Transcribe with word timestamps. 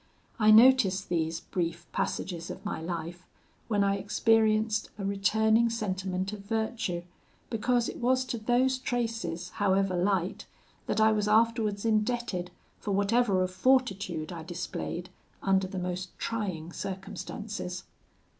I 0.39 0.49
notice 0.49 0.99
these 1.01 1.41
brief 1.41 1.85
passages 1.91 2.49
of 2.49 2.65
my 2.65 2.81
life 2.81 3.23
when 3.67 3.83
I 3.83 3.97
experienced 3.97 4.89
a 4.97 5.05
returning 5.05 5.69
sentiment 5.69 6.33
of 6.33 6.39
virtue, 6.39 7.03
because 7.51 7.87
it 7.87 7.97
was 7.97 8.25
to 8.25 8.39
those 8.39 8.79
traces, 8.79 9.49
however 9.49 9.95
light, 9.95 10.47
that 10.87 10.99
I 10.99 11.11
was 11.11 11.27
afterwards 11.27 11.85
indebted 11.85 12.49
for 12.79 12.93
whatever 12.93 13.43
of 13.43 13.51
fortitude 13.51 14.31
I 14.31 14.41
displayed 14.41 15.11
under 15.43 15.67
the 15.67 15.77
most 15.77 16.17
trying 16.17 16.73
circumstances. 16.73 17.83